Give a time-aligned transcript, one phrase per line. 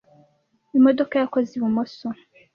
[0.77, 2.07] Imodoka yakoze ibumoso.